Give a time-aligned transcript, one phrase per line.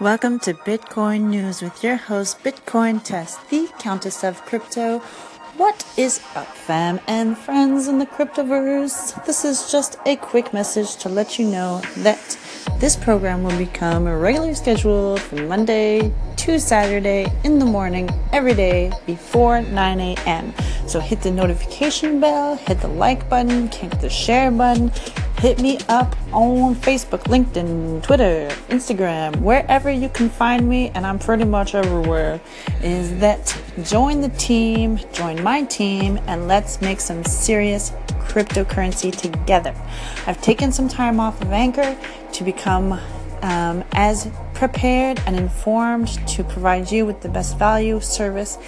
[0.00, 4.98] Welcome to Bitcoin News with your host, Bitcoin Tess, the Countess of Crypto.
[5.58, 9.24] What is up, fam and friends in the cryptoverse?
[9.26, 12.38] This is just a quick message to let you know that
[12.80, 18.54] this program will become a regular schedule from Monday to Saturday in the morning every
[18.54, 20.54] day before 9 a.m.
[20.88, 24.90] So hit the notification bell, hit the like button, click the share button,
[25.42, 31.18] hit me up on Facebook, LinkedIn, Twitter, Instagram, wherever you can find me, and I'm
[31.18, 32.40] pretty much everywhere.
[32.80, 37.90] Is that join the team, join my team, and let's make some serious
[38.28, 39.74] cryptocurrency together.
[40.28, 41.98] I've taken some time off of Anchor
[42.34, 43.00] to become
[43.42, 48.58] um, as prepared and informed to provide you with the best value, service,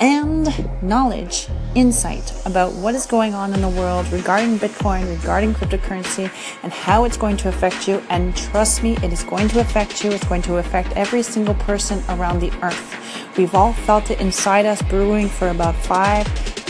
[0.00, 0.48] and
[0.82, 6.30] knowledge, insight about what is going on in the world regarding Bitcoin, regarding cryptocurrency,
[6.62, 8.02] and how it's going to affect you.
[8.08, 10.10] And trust me, it is going to affect you.
[10.10, 13.36] It's going to affect every single person around the earth.
[13.36, 16.26] We've all felt it inside us brewing for about five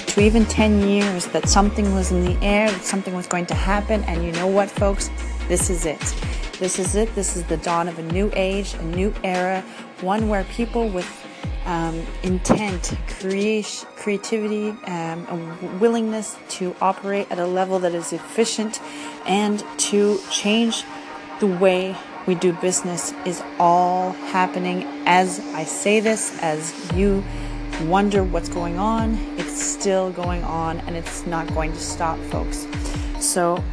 [0.07, 3.55] to even 10 years that something was in the air, that something was going to
[3.55, 4.03] happen.
[4.05, 5.09] And you know what, folks?
[5.47, 6.01] This is it.
[6.61, 7.15] This is it.
[7.15, 9.63] This is the dawn of a new age, a new era,
[10.03, 11.09] one where people with
[11.65, 18.79] um, intent, creation, creativity, um, a willingness to operate at a level that is efficient
[19.25, 20.85] and to change
[21.39, 27.25] the way we do business is all happening as I say this, as you
[27.85, 29.15] wonder what's going on.
[29.39, 32.67] It's still going on and it's not going to stop, folks.
[33.19, 33.65] So,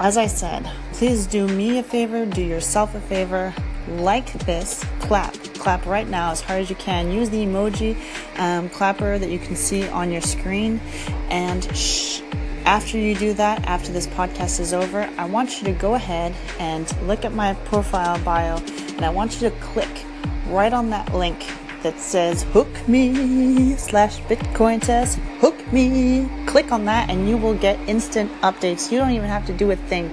[0.00, 0.68] as I said,
[1.02, 3.52] please do me a favor, do yourself a favor,
[3.88, 7.10] like this, clap, clap right now as hard as you can.
[7.10, 7.96] Use the emoji
[8.38, 10.80] um, clapper that you can see on your screen.
[11.28, 12.22] And shh,
[12.64, 16.36] after you do that, after this podcast is over, I want you to go ahead
[16.60, 20.04] and look at my profile bio and I want you to click
[20.46, 21.44] right on that link
[21.82, 26.28] that says hook me slash bitcoin tess hook me.
[26.46, 28.90] Click on that and you will get instant updates.
[28.92, 30.10] You don't even have to do a thing.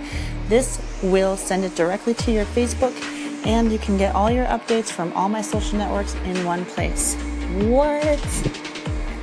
[0.48, 2.96] This will send it directly to your facebook
[3.46, 7.16] and you can get all your updates from all my social networks in one place.
[7.68, 8.20] What?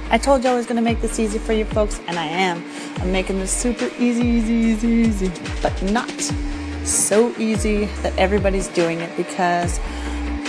[0.09, 2.25] I told you i was going to make this easy for you folks and i
[2.25, 2.65] am.
[2.99, 6.11] I'm making this super easy easy easy easy but not
[6.85, 9.81] so easy that everybody's doing it because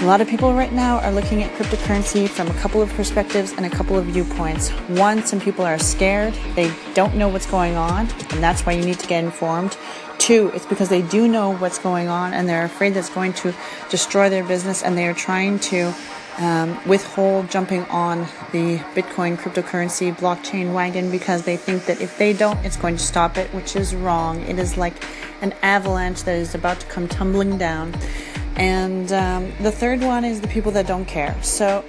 [0.01, 3.53] a lot of people right now are looking at cryptocurrency from a couple of perspectives
[3.53, 4.69] and a couple of viewpoints.
[4.89, 8.85] One, some people are scared, they don't know what's going on, and that's why you
[8.85, 9.75] need to get informed.
[10.19, 13.55] Two, it's because they do know what's going on and they're afraid that's going to
[13.89, 15.93] destroy their business and they are trying to
[16.37, 18.21] um, withhold jumping on
[18.51, 23.03] the Bitcoin cryptocurrency blockchain wagon because they think that if they don't, it's going to
[23.03, 24.41] stop it, which is wrong.
[24.41, 25.03] It is like
[25.41, 27.93] an avalanche that is about to come tumbling down.
[28.57, 31.35] And um, the third one is the people that don't care.
[31.41, 31.85] So,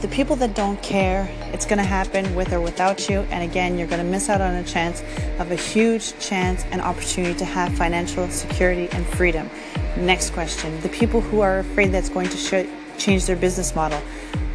[0.00, 3.20] the people that don't care, it's going to happen with or without you.
[3.30, 5.02] And again, you're going to miss out on a chance
[5.38, 9.50] of a huge chance and opportunity to have financial security and freedom.
[9.96, 14.00] Next question the people who are afraid that's going to sh- change their business model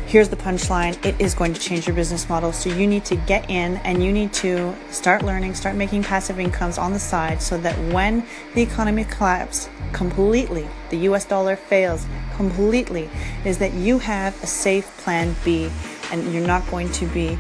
[0.06, 1.04] here's the punchline.
[1.06, 2.52] It is going to change your business model.
[2.54, 6.40] So you need to get in and you need to start learning start making passive
[6.40, 12.06] incomes on the side so that when the economy collapses completely the us dollar fails
[12.36, 13.10] completely
[13.46, 15.70] is that you have a safe plan b
[16.12, 17.38] and you're not going to be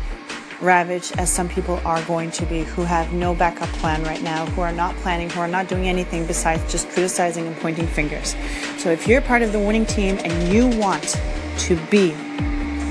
[0.62, 4.46] ravaged as some people are going to be who have no backup plan right now
[4.48, 8.36] who are not planning who are not doing anything besides just criticizing and pointing fingers.
[8.78, 11.20] So if you're part of the winning team and you want
[11.58, 12.16] to be